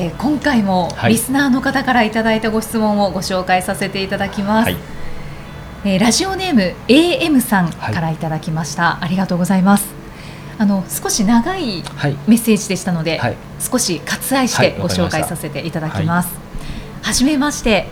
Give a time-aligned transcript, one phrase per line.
[0.00, 4.76] て今回もリスナーの方からいただいたご質問をご紹介させていただきます、はい、
[5.84, 8.16] えー、ラジオネーム AM さんからい。
[8.16, 9.86] ただきました、はい、ありがとうございます。
[10.58, 11.82] あの少し長い
[12.26, 16.34] メッセージでしたので、はい、少し割愛してご紹介させていただきます、
[17.00, 17.86] はじめまして。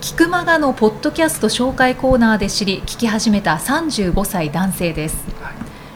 [0.00, 5.16] 菊間がのポッドキャスト紹介コーナーで知り聞き始めた35歳男性です、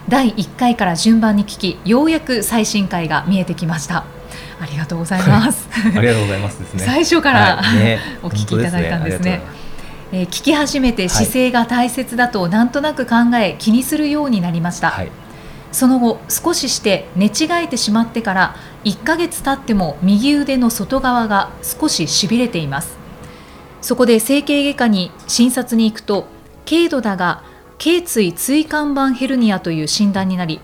[0.08, 4.04] 第1回から順番に聞きようやく最新回が見えてきました
[4.60, 5.68] ありがとうございます。
[5.72, 6.84] ありがとうございますですね。
[6.84, 7.78] 最初から、はい。
[7.78, 9.42] ね、 お聞きいただいたんですね。
[10.12, 15.10] えー、聞き始めて姿勢が大切だとなんとなく考え気にするようになりました、はい、
[15.72, 22.96] その後少しして寝違えてしまってから1ヶ月経っても右腕の外側が少ししびれています。
[23.82, 26.26] そこで整形外科に診察に行くと
[26.68, 27.42] 軽度だが
[27.78, 30.60] 頸椎椎間板ヘルニアという診断になり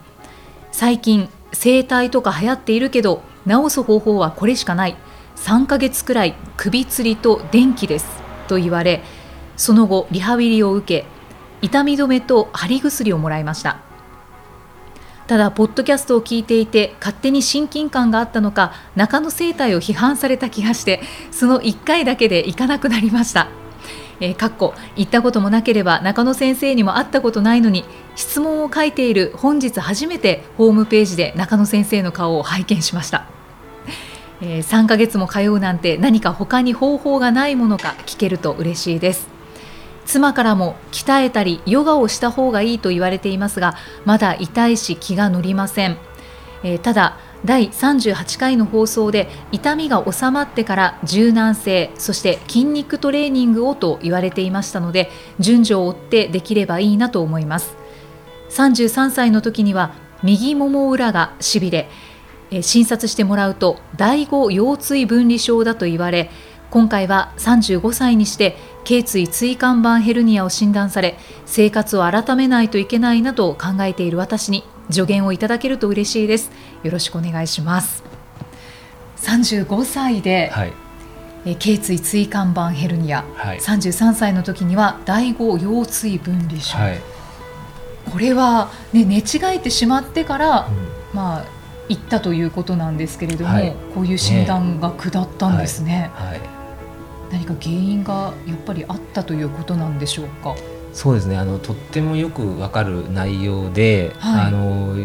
[0.72, 4.96] 最近整体とか流行っているけど治す方法はこれしかない。
[5.36, 8.06] 3ヶ月くらい首吊りと電気です。
[8.48, 9.02] と言われ
[9.56, 11.06] その後リハビリを受け
[11.62, 13.78] 痛み止めと貼り薬をもらいました。
[15.26, 23.48] ただポッドキャストを聞いていて勝手に親近感があったのか中野生態を批判された気がしてその1回だけで行かなくなりました。
[24.20, 27.84] えー、かっこ行ったこともなければ中野先生にも会ったことないのに
[28.14, 33.26] 質問を書いている本日初めてホームページで中野先生の顔を拝見しました、
[34.42, 39.28] えー、3ヶ月も通うなんて何か他に方法がないものか聞けると嬉しいです。
[40.04, 45.96] 妻からも鍛えたりヨガをした方がいいと言われていますがまだ痛いし気が乗りません、
[46.64, 57.76] えー、ただ第38回の放送で痛みが収まってから柔軟性そして筋肉トレーニングをと言われていましたので順序を追ってできればいいなと思います。
[58.50, 61.88] 33歳の時には右もも裏がしびれ
[62.60, 66.30] 診察してもらうと第5腰椎分離症だと言われ
[66.70, 76.50] 今回は35歳にして頸椎椎間板ヘルニアを診断され生活を改めないといけないなと考えている私に助言をいただけると嬉しいです。
[76.82, 78.02] よろしくお願いします。
[79.18, 80.72] 35歳で、はい、
[81.44, 87.00] え頸椎椎間板ヘルニア、はい、33歳の時には第5腰椎分離症、はい、
[88.10, 89.22] これは、ね、寝違
[89.56, 96.10] えてしまってから、うん、まあ行ったということなんですけれども、はい、こういう診断が下ったんですね、ね。
[96.14, 96.40] はい、
[97.32, 100.54] 何か原因がやっぱりあったということなんでしょうか？
[100.92, 101.36] そうですね。
[101.36, 104.96] あのとってもよくわかる内容で、はい、あの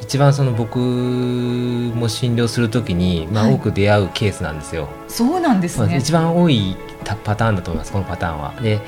[0.00, 4.88] 一番その僕も診療するときに、まあ、多く出会うケースなんですよ。
[5.08, 6.76] そうなんですね、まあ、一番多い
[7.24, 8.54] パターンだと思いますこのパターンは。
[8.60, 8.80] で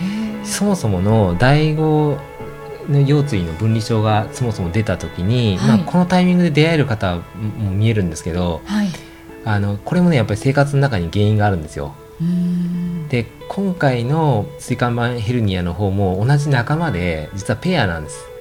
[0.42, 2.18] そもそもの第5の
[2.88, 8.88] 腰椎の分離症がそもそも出た時に、はい、まあ、このタイミングで出会える方も見えるんですけど、はい、
[9.44, 11.94] あのこれもねやっぱり生活の中に原因があるんですよ。
[13.08, 18.32] で今回の椎間板ヘルニアの方も同じ仲間で実はペアなんです。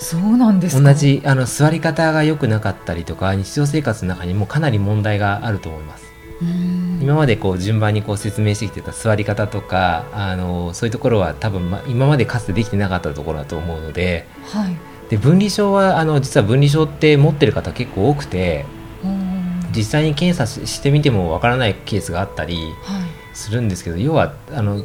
[0.00, 6.04] そうなんです同じあの座り方が良くなかったりとか日常生活の中にもかなり問題があると思います
[7.00, 14.76] 今までこう順番にこう説明してきてた座り方とかあのそういうところは多分、ま、今までかつてできてなかったところだと思うので,、はい、
[15.08, 18.66] で分離症はあの実は分離症って持ってる方結構多くて
[19.74, 23.20] 実際に検査してみてもわからないケースがあったり、はい。
[23.32, 24.84] するんですけど要はあの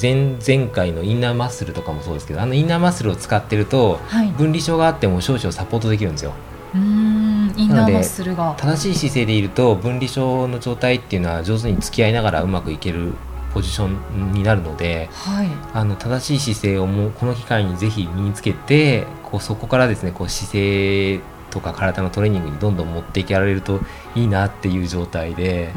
[0.00, 6.32] 前前回のインナーマッスルとかもそうですけどあのインナーマッスルを使ってると、はい、分離症があっても少々サポートできるんですよ。
[6.74, 7.54] うん。
[7.56, 8.54] インナーマッスルが。
[8.58, 13.12] 正しい姿勢でいると分離症の状態っていうのは上手に付き合いながらうまくいける
[13.54, 23.80] ポジションになるので、はい、あの正しい姿勢をもうこの機会にぜひ身につけてこうそこからですねこう姿勢とか体のトレーニングにどんどん持っていけられると
[24.16, 25.72] いいなっていう状態で。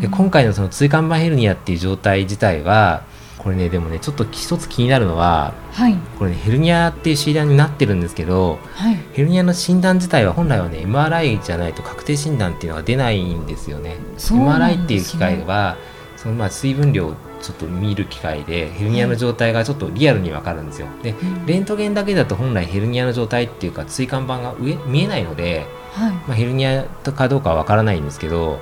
[0.00, 3.04] で今回のその椎間板ヘルニアっていう状態自体は
[3.42, 13.82] これねでもねちょっと一つ気になるのは、はい、これ、ね、ヘルニアっていう診断になってるんですけど、はい、ヘルニアの診断自体は本来はね MRI じゃないと確定診断っていうのが出ないんですよね。
[13.82, 13.96] ね。
[14.16, 15.76] MRI っていう機械は
[16.16, 20.86] そのまあ水分量ちょっと見る機会でヘルニアの状態がちょっとリアルに分かるんですよ。
[21.02, 21.14] で、
[21.44, 28.60] レントゲンだけだと本来ヘルニアの状態っていうか椎間板が上見えないので、はい、まあ、ヘルニアかどうかは分からないんですけど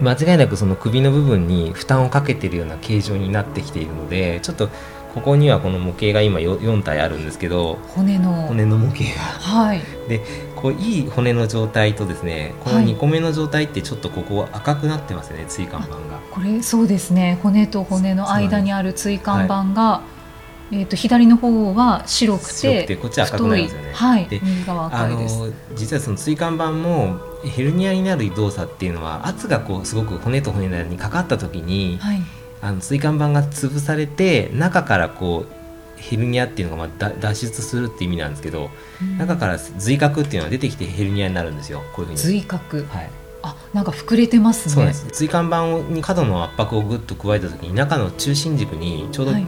[0.00, 4.68] 間違いなくその首の部分に負担をかけているような形状になってきているのでちょっと
[5.14, 9.10] ここにはこの模型が今 4, 4体あるんですけど骨の骨の模型が。
[9.10, 10.20] はい、で
[10.54, 16.20] こういい骨の状態とですねこの2個目の状態ってちょっとここ赤くなってますよね、椎間板が。
[16.30, 17.38] これそうですね。
[17.42, 20.02] 骨と骨の間にある椎間板が、
[20.72, 23.92] えー、と左の方は白くてこっち赤くなりますよね。
[23.92, 25.36] はい、で右側赤いです。
[25.36, 32.22] あの実はその椎間板もヘルニアになる動作っていうのは圧がこうすごく骨と骨の間にかかった時に、はい、
[32.62, 38.70] あの椎間板が潰されて中からこうヘルニアっていうのがまあ脱出するっていう意味なんですけど、
[39.02, 41.82] うん、中から髄核っていうのが出てきてヘルニアになるんですよ。
[41.94, 42.18] こういうふうに。
[42.18, 42.84] 髄核。
[42.84, 43.10] はい。
[43.42, 44.74] あなんか膨れてますね。
[44.74, 45.06] そうです。
[45.12, 49.46] 椎間板に角の圧迫をぐっと加えた時に中の中心軸にちょうど、はい、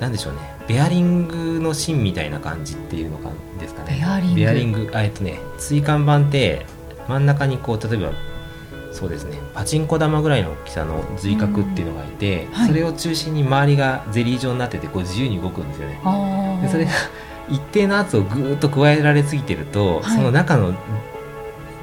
[0.00, 0.40] なんでしょうね。
[0.66, 3.30] ベアリングの芯みたいな感じっていうのか
[3.60, 3.98] ですかね。
[4.00, 4.36] ベアリング。
[4.36, 4.90] ベアリング。
[4.94, 6.66] えっとね椎間板って
[7.06, 8.12] 真ん中にこう例えば
[8.92, 16.00] そうですねパチンコ玉ぐらいの大きさの髄核っていうのがいて、はい、それを中心に周りがゼリー状になっててこう自由に動くんですよね。
[16.62, 16.90] でそれが
[17.48, 20.74] 一定の圧をぐーっと加えられすぎてると、はい、その中の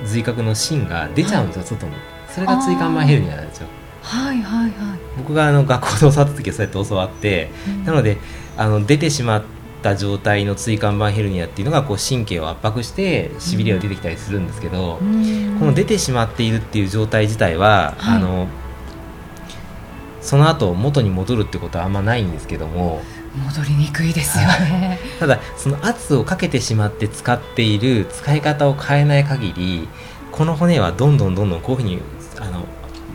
[0.06, 1.94] 髄核の芯が出ちゃうんですよ、はい、外に。
[2.30, 3.68] それが椎間板ヘルニアなんですよ。
[4.08, 8.18] はいはいはい、僕があの学校で教わった時はそうやって教わって、うん、なので
[8.56, 9.44] あの出てしまっ
[9.84, 18.48] た状態の椎間板ヘルニアっていうのがこう神経を圧迫してしびれが出てきたりするんですけど、うん、この出てしまっているっていう状態自体は、はい、あの
[20.22, 23.02] その後元に戻るってことはあんまないんですけども
[23.46, 25.00] 戻りにくいですよね。
[25.20, 29.88] ただその圧をかけてしまって使っている使い方を変えない限り
[30.32, 32.02] この骨はどんどんどんどんこういうふうに
[32.40, 32.66] あの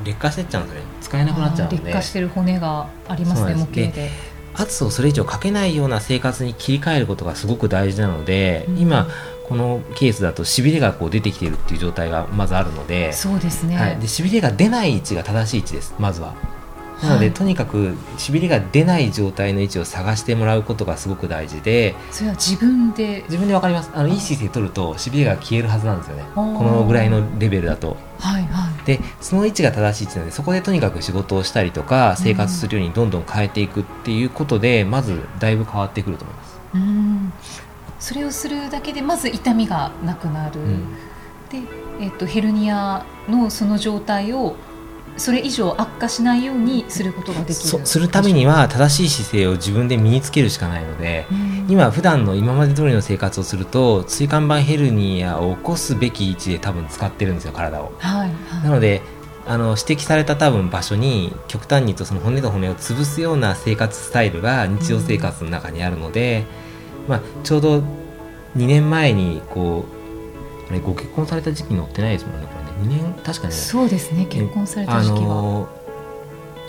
[0.04, 1.84] 劣化してっちゃうんですね使えなくなっちゃうので。
[1.84, 4.10] 劣化してる骨がありますね模型で。
[4.54, 9.08] 圧をそれ以上かけないような生活に切り替えることがすごく大事なので、うん、今
[9.48, 13.12] このケースだとしびれがこう出てきているっていう状態がまずあるので。
[13.12, 16.34] そうですね、はい、でしびれが出ない位置が正しい位置ですまずは。
[17.02, 21.96] なので、はい、とにかくしびれが出ない状態の位置を探してもらうことがすごく大事で。
[22.10, 23.24] それは自分で。
[23.24, 23.90] 自分で分かります。
[23.92, 26.24] あのいい姿勢取るとしびれが消えるはずなんですよね。
[26.34, 27.96] このぐらいのレベルだと。
[28.20, 36.60] はいはい、でその位置が正しい位置なのでそこでとにかく仕事をしたりとか生活するようにどんどん変えていくっていうことで、うん、まずだいぶ変わってくると思います。
[36.74, 37.32] うん。
[38.00, 40.94] それをするだけでまず痛みがなくなる、うん、
[41.50, 41.58] で、
[42.00, 44.56] えーとヘルニアのその状態を
[45.16, 47.86] それ以上悪化しないようにすることができる。
[47.86, 51.26] するためには正しい姿勢を自分で身につけるしかないので、
[51.68, 59.02] 今普段の今まで通りの生活をすると椎間板ヘルニアを起こすべき位置で多分使ってるんですよ体を、はいはい、なので
[59.46, 66.44] あの指摘された多分場所に極端に言うとその骨と骨を潰すような生活スタイルが日常生活の中にあるので、
[67.08, 67.78] まあ、ちょうど
[68.56, 73.14] 2年前にこうあれご結婚された時期載ってないですもんねこれ2年？
[73.24, 73.52] 確かね。
[73.52, 74.26] そうですね。
[74.26, 75.68] 結婚された時期は、あの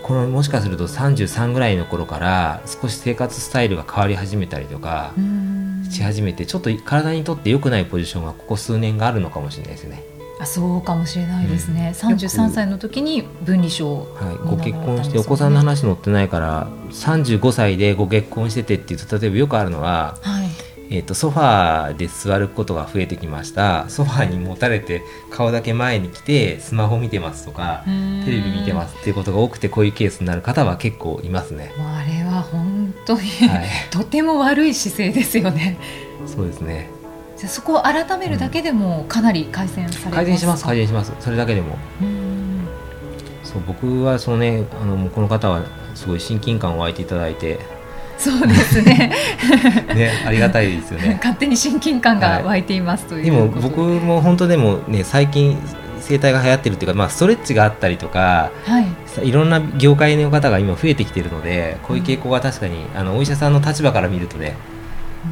[0.04, 5.14] このもしかすると33ぐらいの頃から少し生活スタイルが変わり始めたりとか
[5.90, 10.04] し始めてちょっと体にとって良くないポジションがここ数年があるのかもしれないですね。
[10.42, 20.43] あそうかもしれないですね、うん、33歳の時に分離症、はい、ご結婚してお子さんの話載ってないから35歳でご結婚しててっていうと例えばよくあるのは、はい
[20.90, 23.90] えーと、ソファーで座ることが増えてきました。
[23.90, 25.02] ソファーに持たれて
[25.32, 31.72] 顔だけ前に来てスマホ見てますとかテレビ見てますっていうことが多くてこういうケースになる方は結構いますね。
[31.78, 35.78] あれは本当に、はい、とても悪い姿勢ですよね。
[36.28, 36.90] そうですね。
[37.38, 41.14] じゃそこを改めるだけでもかなり改善されます、うん、改善します改善します。
[41.20, 41.78] それだけでも。
[43.44, 45.64] そう僕はそのねあのこの方は
[45.96, 47.60] すごい親近感を湧いていただいて
[48.18, 49.12] そうですね。
[49.94, 51.16] ねありがたいですよね。
[51.22, 53.32] 勝手に親近感が湧いています、というで。
[53.32, 55.58] も僕も本当でもね最近
[56.00, 58.82] 整体が流行ってるっていうか、まあ、ストレッチがあったりとか、は
[59.24, 64.56] い、いろんな業界の方が今増えてきてるのでこういう傾向は確かに、うん、あのお医者さんの立場から見るとね、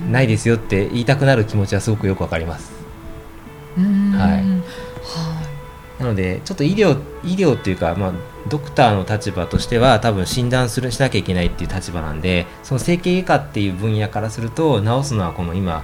[0.05, 2.80] うん、ないですよって言いたくなる気持ちはすごくよくわかります。
[6.11, 8.13] のでちょっと医療医療っていうか、まあ、
[8.49, 15.83] ドクターの立場としては多分診断するしなきゃいけないっていう立場なんでその整形外科っていう分野からすると治すのはこの今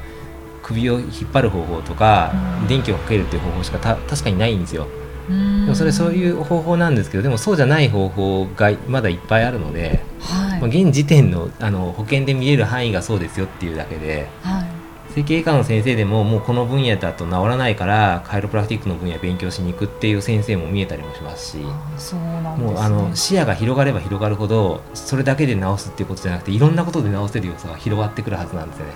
[0.63, 2.31] 首を引っ張る方法とか、
[2.61, 4.87] うん、電気をかけるっていう方法しか確かにないんですよ。
[5.29, 14.76] でもそれそういう方法なんですけどでもそうじゃない方法がまだいっぱいあるので、はい、まあ、現時点のあの保険で見える範囲がそうですよっていうだけで、はい、
[15.17, 28.93] 整形外科の先生でももうこの分野だと治らないからカイロプラクティックの分野勉強しに行くっていう先生も見えたりもしますしもうあの視野が広がれば広がるほどそれだけで治すっていうことじゃなくていろんなことで治せる要素が広がってくるはずなんですよね。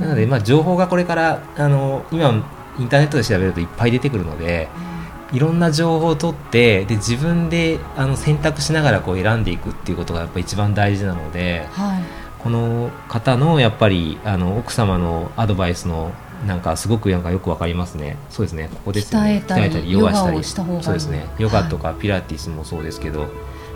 [0.00, 2.30] なので、まあ、情報がこれからあの今
[2.80, 4.68] インターネットで調べるといっぱい出てくるので。
[5.32, 12.02] いろんな情報を取ってで自分であの選択しながらこう選んでいくっていうことがやっぱ一番大事なので、はい、
[12.44, 16.12] この方のやっぱりあの奥様のアドバイスの
[16.46, 18.18] なんかすごくなんかよくわかりますね。
[18.28, 18.68] そうですね。
[18.70, 19.42] ここですよね。
[19.48, 21.26] 鍛えたり、ヨガしたり、そうですね。
[21.38, 23.28] ヨガとかピラティスもそうですけど、はい、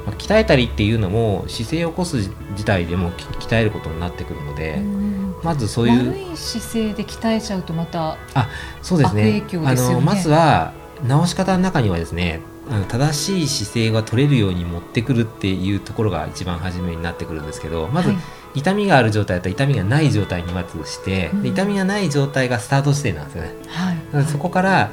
[0.09, 2.17] まあ、鍛えたりっていうのも姿勢を起こす
[2.51, 4.83] 自体でも鍛えることになってくるので、
[5.43, 8.51] まずそういう悪い姿勢で鍛えちゃうとまたあ
[8.83, 9.45] そうですね。
[9.49, 10.75] すねあのまずは
[11.07, 12.41] 直し方の中にはですね。
[12.91, 18.19] 正しい姿勢が取れるように持ってくるっていうところが一番初めになってくるんですけどまず、はい
[18.59, 24.91] 痛みがある状態と痛みがない状態にまずして、うん、痛みがない状態がスタート地点なんですよね、はい、そこから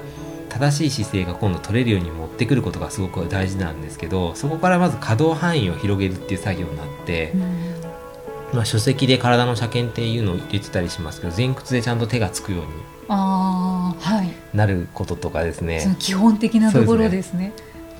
[0.49, 7.41] 正しい姿勢が今度取れるように持ってくることがすごく大事なんですけどそこからまず可動範囲を広げるっていう作業になって、うん、
[8.53, 12.67] まあ、書籍で体の車検っていうのを入れてたりしますけど前屈でちゃんと手がつくように
[14.53, 17.51] なることとかですね、はい、基本的なところですね。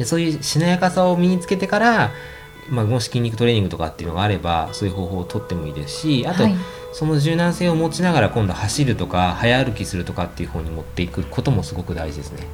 [0.04, 2.12] そういうしなやかさを身につけてから
[2.70, 6.56] まあ、もし筋肉トレーニングとかっていうのがあればそういう方法をとってもいいですしあと、はい、
[6.94, 12.48] その柔軟性を持ちながら今度走るとか早歩きするとかっていう方に持っていくこともすごく大事ですね。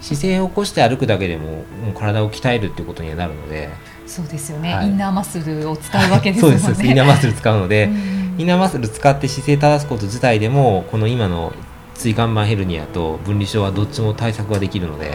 [0.00, 3.70] 姿勢を起こして歩くだけでも体を鍛えるっていうことにはなるので
[4.04, 6.58] そうですよね、はい、インナーマッスルを使うわけですもんね。
[6.60, 6.86] そうです。
[6.86, 7.88] インナーマッスル使うので
[8.38, 11.52] インナーマッスル使って姿勢正すこと自体でもこの今の
[11.94, 15.10] 椎間板ヘルニアと分離症はどっちも対策ができるので。
[15.10, 15.12] は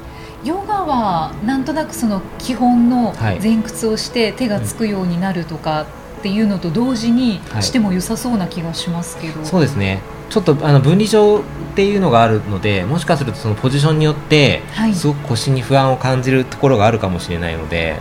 [0.00, 0.03] い
[0.44, 5.86] ヨガはなんとなくその基本の前屈をして手がつくようになるとか
[6.18, 10.00] っていうのと同時にしても良さそうな気がしますけど、はい、そうですね。
[10.30, 11.42] ちょっとあの分離症っ
[11.76, 14.62] ていうのがあるのでもしかするとそのポジションによって
[14.94, 18.00] すごく腰に不安を感じるところがあるかもしれないので、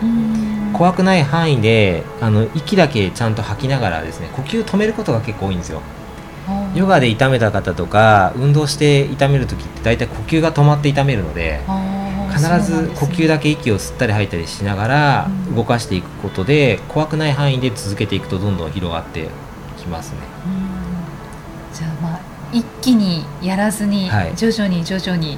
[0.74, 5.82] 怖くない範囲であの息だけちゃんと吐きながらですね呼吸止めることが結構多いんですよ。
[6.76, 11.60] ヨガで痛めた方とか運動して痛める時って大体呼吸が止まって痛めるので。
[12.34, 19.30] 必ず呼吸だけ息を吸ったり吐いたりしながら動かしていくことで、怖くない範囲で続けていくとどんどん広がって
[19.78, 20.18] きますね。
[21.74, 22.20] じゃあまあ
[22.52, 25.38] 一気にやらずに徐々に徐々に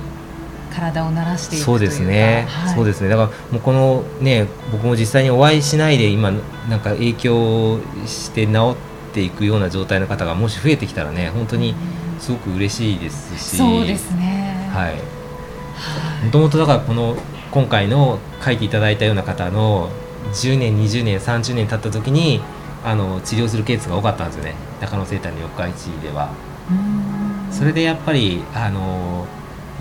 [0.74, 3.10] 体を慣らしていくそうですね、はい、そうですね。
[3.10, 6.32] だからもうこのね僕も実際にお会いしないで今
[6.70, 8.76] なんか影響して治
[9.12, 11.74] っていくような状態の方がもし増えてきたらね本当に
[12.20, 14.70] すごく嬉しいですし、そうですね。
[14.74, 14.96] はい
[16.24, 17.16] もともとだからこの
[17.52, 19.90] 今回の書いていただいたような方の
[20.34, 22.42] 10年20年30年経った時に
[22.84, 24.56] あの治療するケースが多かったんですよね。
[24.82, 26.30] 中野生態の四日市では。
[27.52, 29.28] それでやっぱりあの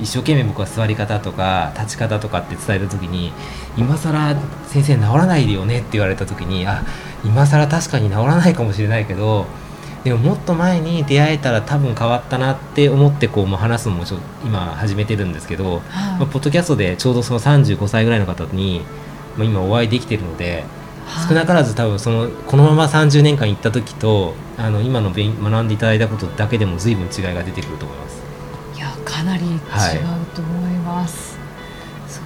[0.01, 3.33] 一生懸命僕は座り方とか立ち方とかって伝えた時に
[3.77, 4.37] 今更
[4.67, 6.85] 先生治らないでよねって言われた時にあ
[7.25, 9.47] 今更確かに治らないかもしれないけど
[10.05, 18.83] でももっと前に出会えたら多分変わったなって思ってこう、まあ、話すのもちょ今始めてるんですけど、はい、まあ、ポッドキャストでちょうどその35歳ぐらいの方に、
[19.39, 20.65] まあ、今お会いできてるので、
[21.07, 28.23] はい、少なからず多分そのこのまま30年間行った時とあの今の学んでいただいたことだけでも随分違いが出てくると思います。
[28.77, 29.61] いやかなり違う
[30.35, 31.34] と思います、はい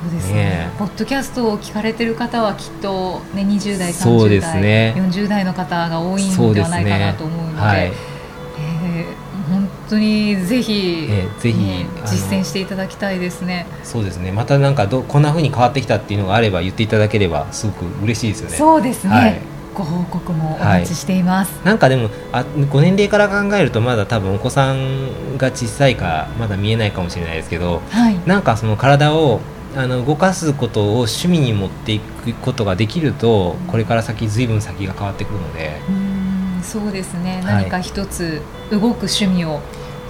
[0.03, 7.61] そうですね、ね、ポッドキャストを聞かれてる方はきっと、ね、20代、30代、ね、40代の方が多いのではないかなと思うので、ね。
[7.61, 13.67] はい、えー、本当にぜひ、えー、ぜひ、ね、実践していただきたいですね。
[13.83, 14.31] そうですね。
[14.31, 18.57] またなんかどこんなふうに変わってきたっていうのがあれば言っていただければすごく嬉しいですよね。
[18.57, 19.41] そうですね、はい。
[19.75, 29.41] ご報告もお待ちしています、はい、なんかでもあご年齢から考えるとまだ多分お子さんが小さいかまだ見えないかもしれないですけど、はい、なんかその体を
[29.77, 35.81] あの動かすことを趣味に持っていくことができるとこれから先ずいぶん先が変わってくるので。
[35.89, 36.19] うん
[36.63, 39.61] そうですね、何か一つ動く趣味を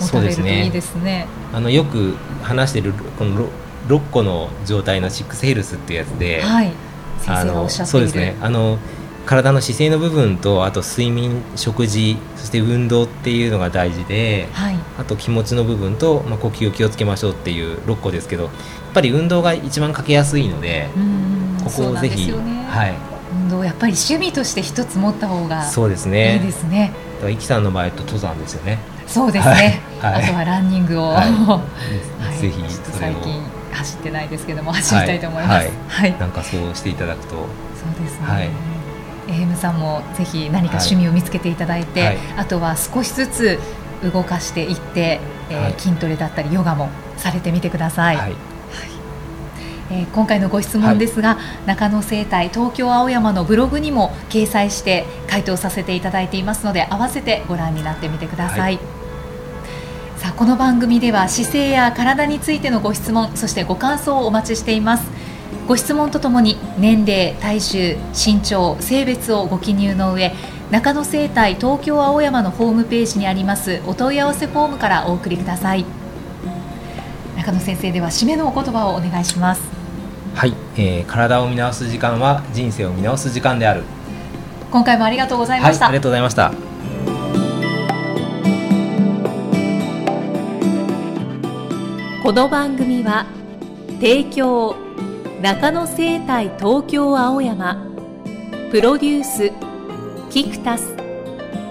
[0.00, 3.48] 持たれるといいですね、ね、あのよく話しているこの
[3.86, 6.72] 6, 個の状態のシックスヘルスっていうやつで、はい、
[7.20, 8.08] 先生がおっしゃっている。
[8.08, 8.36] そうですね。
[8.40, 8.78] あの
[9.28, 18.52] 体の姿勢の部分とあと睡眠食事そして運動っていうのが大事で、はい、あと気持ちの部分と、まあ、呼吸を気をつけましょうっていう6個ですけどやっ
[18.94, 20.88] ぱり運動が一番かけやすいので
[21.62, 22.94] ここをぜひ、ね、はい、
[23.34, 26.36] 運動やっぱり趣味として一つ持った方がそうですね。
[26.36, 26.92] いいですね。
[27.20, 28.78] だから、さんの場合と登山ですよね。
[29.06, 32.62] そうですね、はい、あとはランニングを、はい、 ぜひ
[32.98, 33.42] 最近
[33.72, 37.34] 走ってないですけども走りたいと思います、はい、なんかそうしていただくと。
[37.34, 38.77] そうですね、はい
[39.28, 43.58] エムさんもぜひ何か趣味を見つけていただいて、はい、あとは少しずつ
[44.02, 45.20] 動かしていって、
[45.50, 48.16] えー、はい、筋トレだったりヨガもされてみてください。
[48.16, 48.32] はい。
[49.90, 58.78] えー、今回のご質問ですが、はい、中野生態東京青山のブログにも掲載して回答させていただいていますので合わせてご覧になってみてください、
[60.18, 65.10] さあこの番組では姿勢や体についてのご質問そしてご感想をお待ちしています
[65.68, 70.32] ご質問とともに年齢体重身長性別をご記入の上
[70.70, 75.84] 中野生態東京青山のホームページにありますお問い合わせフォームからお送りください。
[77.36, 79.62] 中野先生では締めのお言葉をお願いします。
[80.34, 83.84] はい、えー、体を見直す時間は人生を見直す時間である。
[84.70, 86.52] 今回もありがとうございました、はい、ありがとうございました。
[92.22, 93.26] この番組は
[94.00, 94.87] 提供
[95.40, 97.86] 中野生態東京青山
[98.72, 99.52] プロデュース
[100.30, 100.96] キクタス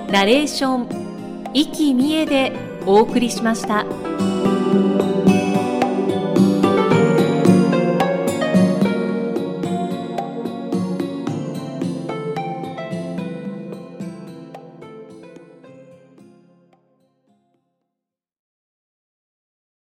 [0.10, 2.54] ナレーション生きみえで
[2.86, 4.07] お送りしました。